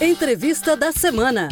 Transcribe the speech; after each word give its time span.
Entrevista 0.00 0.76
da 0.76 0.92
semana. 0.92 1.48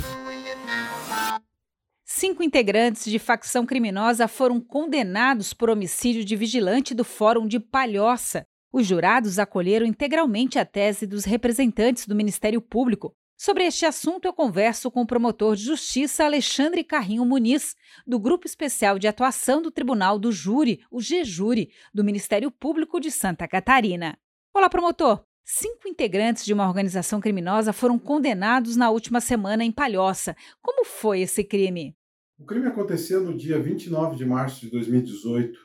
Cinco 2.05 2.45
integrantes 2.45 3.05
de 3.07 3.19
facção 3.19 3.67
criminosa 3.67 4.29
foram 4.29 4.61
condenados 4.61 5.53
por 5.53 5.69
homicídio 5.69 6.25
de 6.25 6.37
vigilante 6.37 6.95
do 6.95 7.03
Fórum 7.03 7.49
de 7.49 7.59
Palhoça. 7.59 8.47
Os 8.73 8.87
jurados 8.87 9.41
acolheram 9.41 9.85
integralmente 9.85 10.61
a 10.61 10.65
tese 10.65 11.09
dos 11.09 11.25
representantes 11.25 12.07
do 12.07 12.15
Ministério 12.15 12.61
Público. 12.61 13.13
Sobre 13.37 13.65
este 13.65 13.85
assunto, 13.85 14.27
eu 14.27 14.33
converso 14.33 14.93
com 14.93 15.03
o 15.03 15.07
promotor 15.07 15.57
de 15.57 15.65
justiça 15.65 16.25
Alexandre 16.25 16.85
Carrinho 16.85 17.27
Muniz, 17.27 17.75
do 18.07 18.17
Grupo 18.17 18.47
Especial 18.47 18.97
de 18.97 19.09
Atuação 19.09 19.61
do 19.61 19.73
Tribunal 19.73 20.21
do 20.21 20.31
Júri, 20.31 20.85
o 20.89 21.01
GJúri, 21.01 21.73
do 21.93 22.05
Ministério 22.05 22.53
Público 22.53 23.01
de 23.01 23.11
Santa 23.11 23.49
Catarina. 23.49 24.17
Olá, 24.55 24.71
promotor. 24.71 25.27
Cinco 25.49 25.87
integrantes 25.87 26.45
de 26.45 26.53
uma 26.53 26.67
organização 26.67 27.21
criminosa 27.21 27.73
foram 27.73 28.01
condenados 28.01 28.75
na 28.75 28.91
última 28.91 29.21
semana 29.21 29.63
em 29.63 29.71
Palhoça. 29.71 30.35
Como 30.61 30.85
foi 30.85 31.21
esse 31.21 31.45
crime? 31.45 31.97
O 32.37 32.45
crime 32.45 32.67
aconteceu 32.67 33.23
no 33.23 33.33
dia 33.33 33.57
29 33.63 34.17
de 34.17 34.25
março 34.25 34.63
de 34.63 34.71
2018 34.73 35.57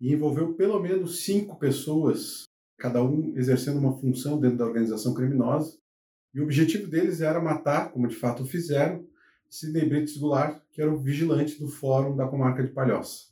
e 0.00 0.14
envolveu 0.14 0.54
pelo 0.54 0.80
menos 0.80 1.24
cinco 1.24 1.58
pessoas, 1.58 2.44
cada 2.78 3.04
um 3.04 3.34
exercendo 3.36 3.78
uma 3.78 3.92
função 3.92 4.40
dentro 4.40 4.56
da 4.56 4.64
organização 4.64 5.12
criminosa. 5.12 5.76
E 6.34 6.40
o 6.40 6.44
objetivo 6.44 6.88
deles 6.88 7.20
era 7.20 7.38
matar, 7.38 7.92
como 7.92 8.08
de 8.08 8.16
fato 8.16 8.46
fizeram, 8.46 9.06
Sidney 9.50 9.86
Brites 9.86 10.16
Goulart, 10.16 10.62
que 10.70 10.80
era 10.80 10.90
o 10.90 10.98
vigilante 10.98 11.58
do 11.58 11.68
fórum 11.68 12.16
da 12.16 12.26
comarca 12.26 12.62
de 12.62 12.72
Palhoça. 12.72 13.26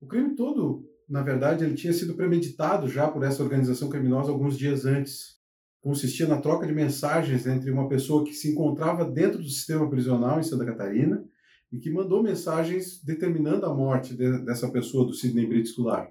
O 0.00 0.06
crime 0.06 0.36
todo 0.36 0.88
na 1.08 1.22
verdade, 1.22 1.64
ele 1.64 1.74
tinha 1.74 1.92
sido 1.92 2.14
premeditado 2.14 2.88
já 2.88 3.06
por 3.06 3.22
essa 3.22 3.42
organização 3.42 3.88
criminosa 3.88 4.30
alguns 4.30 4.58
dias 4.58 4.84
antes. 4.84 5.36
Consistia 5.80 6.26
na 6.26 6.40
troca 6.40 6.66
de 6.66 6.72
mensagens 6.72 7.46
entre 7.46 7.70
uma 7.70 7.88
pessoa 7.88 8.24
que 8.24 8.32
se 8.32 8.50
encontrava 8.50 9.04
dentro 9.04 9.38
do 9.38 9.48
sistema 9.48 9.88
prisional 9.88 10.40
em 10.40 10.42
Santa 10.42 10.64
Catarina 10.64 11.24
e 11.70 11.78
que 11.78 11.92
mandou 11.92 12.22
mensagens 12.22 13.00
determinando 13.04 13.66
a 13.66 13.74
morte 13.74 14.16
de, 14.16 14.44
dessa 14.44 14.68
pessoa, 14.70 15.06
do 15.06 15.14
Sidney 15.14 15.46
Brits 15.46 15.76
Goulart. 15.76 16.10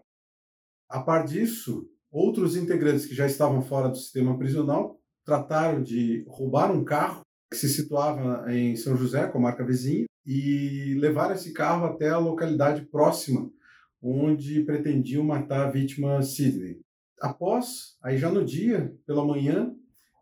A 0.89 1.01
par 1.01 1.25
disso, 1.25 1.89
outros 2.09 2.55
integrantes 2.55 3.05
que 3.05 3.15
já 3.15 3.25
estavam 3.25 3.61
fora 3.61 3.89
do 3.89 3.97
sistema 3.97 4.37
prisional 4.37 4.97
trataram 5.25 5.81
de 5.81 6.23
roubar 6.27 6.71
um 6.71 6.85
carro 6.85 7.21
que 7.51 7.57
se 7.57 7.67
situava 7.67 8.45
em 8.53 8.77
São 8.77 8.95
José, 8.95 9.27
comarca 9.27 9.65
vizinha, 9.65 10.05
e 10.25 10.95
levaram 10.99 11.35
esse 11.35 11.51
carro 11.51 11.85
até 11.85 12.09
a 12.09 12.17
localidade 12.17 12.85
próxima 12.85 13.51
onde 14.05 14.63
pretendiam 14.63 15.23
matar 15.23 15.65
a 15.65 15.71
vítima 15.71 16.21
Sidney. 16.21 16.79
Após, 17.19 17.97
aí 18.03 18.17
já 18.17 18.29
no 18.29 18.45
dia, 18.45 18.93
pela 19.07 19.25
manhã, 19.25 19.73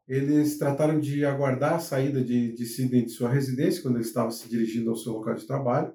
eles 0.07 0.57
trataram 0.57 0.99
de 0.99 1.25
aguardar 1.25 1.75
a 1.75 1.79
saída 1.79 2.23
de, 2.23 2.53
de 2.53 2.65
Sidney 2.65 3.03
de 3.03 3.11
sua 3.11 3.29
residência, 3.29 3.81
quando 3.81 3.95
ele 3.95 4.05
estava 4.05 4.31
se 4.31 4.47
dirigindo 4.49 4.89
ao 4.89 4.95
seu 4.95 5.13
local 5.13 5.35
de 5.35 5.45
trabalho, 5.45 5.93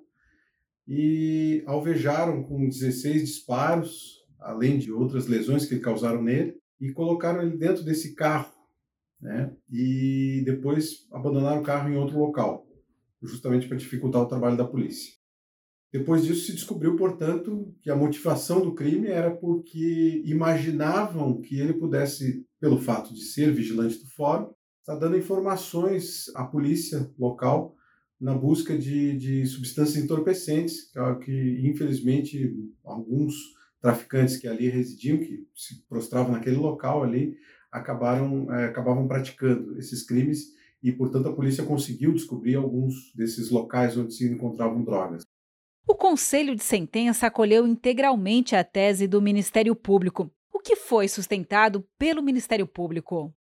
e 0.87 1.63
alvejaram 1.67 2.43
com 2.43 2.69
16 2.69 3.23
disparos, 3.23 4.25
além 4.39 4.79
de 4.79 4.93
outras 4.93 5.27
lesões 5.27 5.67
que 5.67 5.79
causaram 5.79 6.23
nele, 6.23 6.57
e 6.81 6.93
colocaram 6.93 7.43
ele 7.43 7.57
dentro 7.57 7.85
desse 7.85 8.15
carro, 8.15 8.53
né? 9.21 9.55
E 9.71 10.43
depois 10.45 11.07
abandonaram 11.11 11.61
o 11.61 11.65
carro 11.65 11.91
em 11.91 11.97
outro 11.97 12.19
local, 12.19 12.67
justamente 13.23 13.67
para 13.67 13.77
dificultar 13.77 14.23
o 14.23 14.29
trabalho 14.29 14.57
da 14.57 14.65
polícia. 14.65 15.13
Depois 15.93 16.25
disso, 16.25 16.47
se 16.47 16.53
descobriu, 16.53 16.97
portanto, 16.97 17.75
que 17.81 17.91
a 17.91 17.97
motivação 17.97 18.61
do 18.61 18.75
crime 18.75 19.09
era 19.09 19.31
porque 19.31 20.23
imaginavam 20.27 21.41
que 21.41 21.59
ele 21.59 21.73
pudesse, 21.73 22.45
pelo 22.61 22.79
fato 22.79 23.15
de 23.15 23.23
ser 23.23 23.53
vigilante 23.53 23.99
do 23.99 24.11
fórum, 24.11 24.53
estar 24.81 24.97
dando 24.97 25.17
informações 25.17 26.25
à 26.35 26.45
polícia 26.45 27.11
local 27.19 27.75
na 28.21 28.35
busca 28.35 28.77
de, 28.77 29.17
de 29.17 29.47
substâncias 29.47 30.03
entorpecentes, 30.03 30.91
que, 30.91 31.25
que 31.25 31.67
infelizmente 31.67 32.53
alguns 32.85 33.35
traficantes 33.81 34.37
que 34.37 34.49
ali 34.49 34.69
residiam, 34.69 35.19
que 35.19 35.47
se 35.55 35.83
prostravam 35.89 36.33
naquele 36.33 36.57
local 36.57 37.03
ali, 37.03 37.37
acabaram 37.71 38.53
é, 38.53 38.67
acabavam 38.67 39.07
praticando 39.07 39.79
esses 39.79 40.05
crimes 40.05 40.49
e, 40.83 40.93
portanto, 40.93 41.29
a 41.29 41.35
polícia 41.35 41.65
conseguiu 41.65 42.13
descobrir 42.13 42.57
alguns 42.57 43.13
desses 43.15 43.51
locais 43.51 43.97
onde 43.97 44.15
se 44.15 44.27
encontravam 44.31 44.85
drogas. 44.85 45.28
O 45.91 45.95
Conselho 45.95 46.55
de 46.55 46.63
Sentença 46.63 47.27
acolheu 47.27 47.67
integralmente 47.67 48.55
a 48.55 48.63
tese 48.63 49.09
do 49.09 49.23
Ministério 49.23 49.75
Público. 49.75 50.31
O 50.53 50.61
que 50.61 50.77
foi 50.77 51.09
sustentado 51.09 51.83
pelo 51.99 52.23
Ministério 52.23 52.67
Público? 52.67 53.35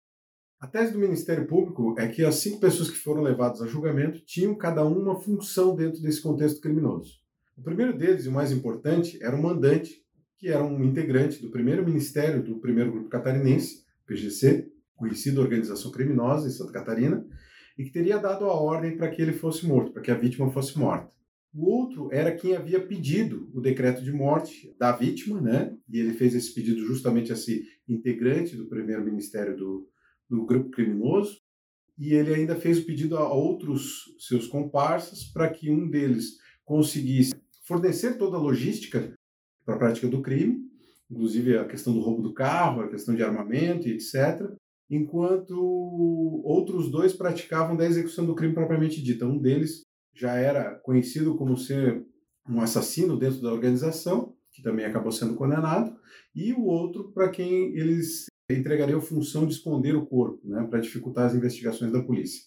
A 0.60 0.68
tese 0.68 0.92
do 0.92 0.98
Ministério 1.00 1.44
Público 1.48 1.96
é 1.98 2.06
que 2.06 2.24
as 2.24 2.36
cinco 2.36 2.60
pessoas 2.60 2.88
que 2.88 2.98
foram 2.98 3.20
levadas 3.20 3.60
a 3.60 3.66
julgamento 3.66 4.24
tinham 4.24 4.54
cada 4.54 4.84
uma 4.84 5.20
função 5.20 5.74
dentro 5.74 6.00
desse 6.00 6.22
contexto 6.22 6.60
criminoso. 6.60 7.14
O 7.56 7.62
primeiro 7.62 7.98
deles, 7.98 8.26
e 8.26 8.28
o 8.28 8.32
mais 8.32 8.52
importante, 8.52 9.18
era 9.20 9.34
o 9.34 9.42
mandante, 9.42 10.00
que 10.38 10.48
era 10.48 10.62
um 10.62 10.84
integrante 10.84 11.42
do 11.42 11.50
primeiro 11.50 11.84
ministério 11.84 12.44
do 12.44 12.60
primeiro 12.60 12.92
grupo 12.92 13.08
catarinense, 13.08 13.84
PGC, 14.06 14.70
conhecida 14.94 15.40
organização 15.40 15.90
criminosa 15.90 16.46
em 16.46 16.52
Santa 16.52 16.72
Catarina, 16.72 17.26
e 17.76 17.82
que 17.82 17.90
teria 17.90 18.18
dado 18.18 18.44
a 18.44 18.54
ordem 18.54 18.96
para 18.96 19.10
que 19.10 19.20
ele 19.20 19.32
fosse 19.32 19.66
morto, 19.66 19.92
para 19.92 20.02
que 20.02 20.12
a 20.12 20.16
vítima 20.16 20.48
fosse 20.52 20.78
morta. 20.78 21.16
O 21.56 21.70
outro 21.70 22.10
era 22.12 22.36
quem 22.36 22.54
havia 22.54 22.86
pedido 22.86 23.50
o 23.54 23.62
decreto 23.62 24.04
de 24.04 24.12
morte 24.12 24.76
da 24.78 24.92
vítima, 24.92 25.40
né? 25.40 25.74
E 25.88 25.98
ele 25.98 26.12
fez 26.12 26.34
esse 26.34 26.52
pedido 26.52 26.84
justamente 26.84 27.32
a 27.32 27.34
esse 27.34 27.64
integrante 27.88 28.54
do 28.54 28.68
primeiro 28.68 29.02
ministério 29.02 29.56
do, 29.56 29.88
do 30.28 30.44
grupo 30.44 30.68
criminoso. 30.68 31.40
E 31.98 32.12
ele 32.12 32.34
ainda 32.34 32.56
fez 32.56 32.78
o 32.78 32.84
pedido 32.84 33.16
a 33.16 33.32
outros 33.32 34.02
seus 34.18 34.46
comparsas 34.46 35.24
para 35.24 35.48
que 35.48 35.70
um 35.70 35.88
deles 35.88 36.36
conseguisse 36.62 37.34
fornecer 37.66 38.18
toda 38.18 38.36
a 38.36 38.40
logística 38.40 39.14
para 39.64 39.76
a 39.76 39.78
prática 39.78 40.08
do 40.08 40.20
crime, 40.20 40.60
inclusive 41.10 41.56
a 41.56 41.64
questão 41.64 41.94
do 41.94 42.00
roubo 42.00 42.20
do 42.20 42.34
carro, 42.34 42.82
a 42.82 42.88
questão 42.88 43.14
de 43.14 43.22
armamento 43.22 43.88
e 43.88 43.92
etc., 43.92 44.46
enquanto 44.90 45.56
outros 46.44 46.90
dois 46.90 47.14
praticavam 47.14 47.74
da 47.74 47.86
execução 47.86 48.26
do 48.26 48.34
crime 48.34 48.52
propriamente 48.52 49.02
dita. 49.02 49.26
Um 49.26 49.38
deles 49.38 49.86
já 50.16 50.34
era 50.34 50.74
conhecido 50.76 51.36
como 51.36 51.56
ser 51.56 52.04
um 52.48 52.60
assassino 52.60 53.18
dentro 53.18 53.40
da 53.42 53.52
organização, 53.52 54.34
que 54.50 54.62
também 54.62 54.86
acabou 54.86 55.12
sendo 55.12 55.34
condenado, 55.34 55.94
e 56.34 56.52
o 56.52 56.64
outro 56.64 57.12
para 57.12 57.28
quem 57.28 57.76
eles 57.76 58.26
entregariam 58.48 58.98
a 58.98 59.02
função 59.02 59.46
de 59.46 59.52
esconder 59.52 59.94
o 59.94 60.06
corpo, 60.06 60.40
né, 60.48 60.66
para 60.70 60.80
dificultar 60.80 61.26
as 61.26 61.34
investigações 61.34 61.92
da 61.92 62.02
polícia. 62.02 62.42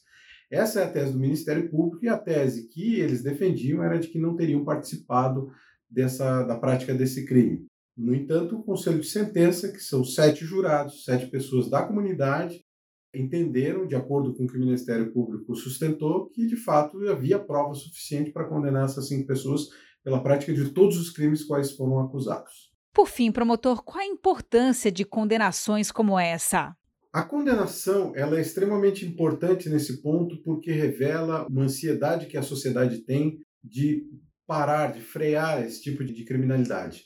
Essa 0.50 0.82
é 0.82 0.86
a 0.86 0.92
tese 0.92 1.14
do 1.14 1.20
Ministério 1.20 1.70
Público 1.70 2.04
e 2.04 2.10
a 2.10 2.18
tese 2.18 2.68
que 2.70 3.00
eles 3.00 3.22
defendiam 3.22 3.84
era 3.84 4.00
de 4.00 4.08
que 4.08 4.18
não 4.18 4.36
teriam 4.36 4.66
participado 4.66 5.52
dessa 5.88 6.44
da 6.44 6.58
prática 6.58 6.94
desse 6.94 7.26
crime. 7.26 7.68
No 7.96 8.16
entanto, 8.16 8.56
o 8.56 8.64
Conselho 8.64 9.00
de 9.00 9.08
Sentença, 9.08 9.72
que 9.72 9.80
são 9.80 10.04
sete 10.04 10.46
jurados, 10.46 11.04
sete 11.04 11.28
pessoas 11.28 11.70
da 11.70 11.84
comunidade, 11.84 12.64
entenderam, 13.14 13.88
de 13.88 13.96
acordo 13.96 14.34
com 14.34 14.44
o 14.44 14.48
que 14.48 14.58
o 14.58 14.60
Ministério 14.60 15.12
Público 15.12 15.56
sustentou, 15.56 16.30
que 16.30 16.46
de 16.46 16.56
fato 16.56 16.98
havia 17.10 17.40
prova 17.40 17.74
suficiente 17.74 18.32
para 18.32 18.48
condenar 18.48 18.86
essas 18.86 19.08
cinco 19.08 19.28
pessoas 19.28 19.70
pela 20.04 20.22
prática 20.22 20.54
de 20.54 20.70
todos 20.70 20.98
os 20.98 21.10
crimes 21.10 21.44
quais 21.44 21.72
foram 21.72 22.00
acusados. 22.00 22.70
Por 22.94 23.08
fim, 23.08 23.32
promotor, 23.32 23.84
qual 23.84 24.00
a 24.00 24.06
importância 24.06 24.92
de 24.92 25.06
condenações 25.06 25.92
como 25.92 26.20
essa? 26.20 26.76
A 27.12 27.24
condenação 27.24 28.14
ela 28.16 28.38
é 28.38 28.42
extremamente 28.42 29.06
importante 29.06 29.68
nesse 29.68 30.02
ponto 30.02 30.38
porque 30.44 30.72
revela 30.72 31.48
uma 31.48 31.64
ansiedade 31.64 32.28
que 32.28 32.38
a 32.38 32.44
sociedade 32.44 33.00
tem 33.00 33.40
de 33.64 34.06
parar, 34.46 34.94
de 34.94 35.02
frear 35.02 35.64
esse 35.64 35.82
tipo 35.82 36.04
de 36.04 36.24
criminalidade. 36.24 37.06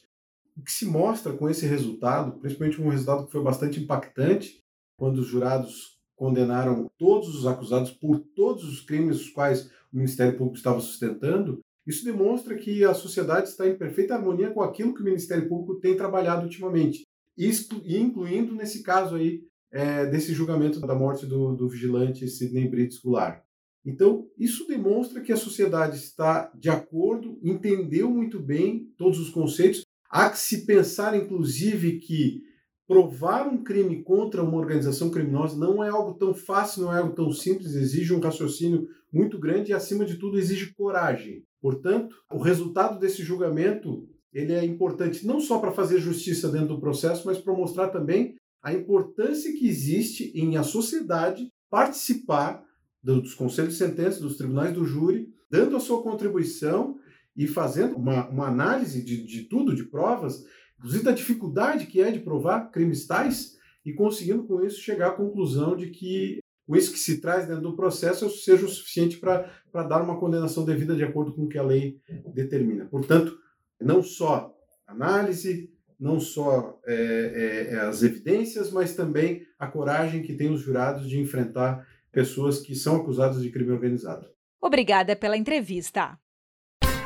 O 0.58 0.62
que 0.62 0.72
se 0.72 0.86
mostra 0.86 1.34
com 1.34 1.50
esse 1.50 1.66
resultado, 1.66 2.40
principalmente 2.40 2.82
um 2.82 2.90
resultado 2.90 3.26
que 3.26 3.32
foi 3.32 3.44
bastante 3.44 3.80
impactante, 3.80 4.62
quando 5.04 5.18
os 5.18 5.28
jurados 5.28 6.00
condenaram 6.16 6.90
todos 6.98 7.36
os 7.36 7.46
acusados 7.46 7.92
por 7.92 8.20
todos 8.20 8.64
os 8.64 8.80
crimes 8.80 9.20
os 9.20 9.30
quais 9.30 9.70
o 9.92 9.98
Ministério 9.98 10.38
Público 10.38 10.56
estava 10.56 10.80
sustentando, 10.80 11.60
isso 11.86 12.06
demonstra 12.06 12.56
que 12.56 12.86
a 12.86 12.94
sociedade 12.94 13.50
está 13.50 13.68
em 13.68 13.78
perfeita 13.78 14.16
harmonia 14.16 14.52
com 14.52 14.62
aquilo 14.62 14.94
que 14.94 15.02
o 15.02 15.04
Ministério 15.04 15.50
Público 15.50 15.78
tem 15.82 15.98
trabalhado 15.98 16.44
ultimamente, 16.44 17.04
incluindo 17.38 18.56
nesse 18.56 18.82
caso 18.82 19.16
aí 19.16 19.42
é, 19.74 20.06
desse 20.06 20.34
julgamento 20.34 20.80
da 20.80 20.96
morte 20.96 21.26
do, 21.26 21.54
do 21.54 21.68
vigilante 21.68 22.26
Sidney 22.26 22.70
Brits 22.70 22.98
Goulart. 23.00 23.44
Então, 23.86 24.26
isso 24.40 24.66
demonstra 24.70 25.20
que 25.20 25.34
a 25.34 25.36
sociedade 25.38 25.98
está 25.98 26.50
de 26.58 26.70
acordo, 26.70 27.38
entendeu 27.44 28.10
muito 28.10 28.40
bem 28.40 28.90
todos 28.98 29.20
os 29.20 29.30
conceitos. 29.30 29.84
Há 30.10 30.30
que 30.30 30.40
se 30.40 30.66
pensar, 30.66 31.14
inclusive, 31.14 32.00
que 32.00 32.53
provar 32.94 33.48
um 33.48 33.64
crime 33.64 34.04
contra 34.04 34.44
uma 34.44 34.58
organização 34.58 35.10
criminosa 35.10 35.58
não 35.58 35.84
é 35.84 35.90
algo 35.90 36.14
tão 36.14 36.32
fácil, 36.32 36.84
não 36.84 36.94
é 36.94 37.00
algo 37.00 37.16
tão 37.16 37.32
simples, 37.32 37.74
exige 37.74 38.14
um 38.14 38.20
raciocínio 38.20 38.88
muito 39.12 39.40
grande 39.40 39.72
e, 39.72 39.74
acima 39.74 40.06
de 40.06 40.18
tudo, 40.18 40.38
exige 40.38 40.74
coragem. 40.76 41.44
Portanto, 41.60 42.16
o 42.32 42.38
resultado 42.38 43.00
desse 43.00 43.24
julgamento 43.24 44.08
ele 44.32 44.54
é 44.54 44.64
importante 44.64 45.26
não 45.26 45.40
só 45.40 45.60
para 45.60 45.72
fazer 45.72 46.00
justiça 46.00 46.50
dentro 46.50 46.70
do 46.70 46.80
processo, 46.80 47.26
mas 47.26 47.40
para 47.40 47.54
mostrar 47.54 47.90
também 47.90 48.36
a 48.62 48.72
importância 48.72 49.52
que 49.54 49.68
existe 49.68 50.32
em 50.36 50.56
a 50.56 50.64
sociedade 50.64 51.50
participar 51.70 52.64
dos 53.02 53.34
conselhos 53.34 53.74
de 53.74 53.80
sentença, 53.80 54.22
dos 54.22 54.38
tribunais 54.38 54.74
do 54.74 54.86
júri, 54.86 55.30
dando 55.50 55.76
a 55.76 55.80
sua 55.80 56.02
contribuição 56.02 56.98
e 57.36 57.48
fazendo 57.48 57.96
uma, 57.96 58.30
uma 58.30 58.48
análise 58.48 59.04
de, 59.04 59.24
de 59.26 59.44
tudo, 59.44 59.76
de 59.76 59.84
provas, 59.84 60.44
inclusive 60.84 61.04
da 61.06 61.12
dificuldade 61.14 61.86
que 61.86 62.02
é 62.02 62.12
de 62.12 62.20
provar 62.20 62.70
crimes 62.70 63.08
tais, 63.08 63.58
e 63.86 63.94
conseguindo 63.94 64.44
com 64.44 64.62
isso 64.62 64.82
chegar 64.82 65.10
à 65.10 65.12
conclusão 65.12 65.78
de 65.78 65.88
que 65.88 66.40
o 66.68 66.76
isso 66.76 66.92
que 66.92 67.00
se 67.00 67.20
traz 67.20 67.48
dentro 67.48 67.64
do 67.64 67.76
processo 67.76 68.30
seja 68.30 68.66
o 68.66 68.70
suficiente 68.70 69.18
para 69.18 69.50
dar 69.84 70.02
uma 70.02 70.20
condenação 70.20 70.64
devida 70.64 70.96
de 70.96 71.04
acordo 71.04 71.34
com 71.34 71.44
o 71.44 71.50
que 71.50 71.58
a 71.58 71.64
lei 71.64 72.00
determina. 72.34 72.86
Portanto, 72.86 73.38
não 73.82 74.02
só 74.02 74.54
análise, 74.88 75.70
não 76.00 76.20
só 76.20 76.80
é, 76.86 76.94
é, 76.94 77.74
é, 77.74 77.80
as 77.82 78.04
evidências, 78.04 78.72
mas 78.72 78.96
também 78.96 79.46
a 79.58 79.68
coragem 79.68 80.22
que 80.22 80.34
tem 80.34 80.52
os 80.52 80.62
jurados 80.62 81.10
de 81.10 81.20
enfrentar 81.20 81.86
pessoas 82.12 82.60
que 82.60 82.76
são 82.76 82.98
acusadas 82.98 83.42
de 83.42 83.50
crime 83.50 83.72
organizado. 83.72 84.28
Obrigada 84.62 85.16
pela 85.16 85.36
entrevista. 85.36 86.18